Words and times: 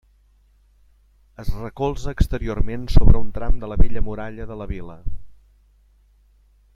Es 1.43 1.51
recolza 1.57 2.13
exteriorment 2.17 2.87
sobre 2.95 3.15
un 3.25 3.29
tram 3.37 3.55
de 3.65 3.69
la 3.73 3.79
vella 3.85 4.05
muralla 4.09 4.51
de 4.53 4.57
la 4.63 4.69
Vila. 4.73 4.99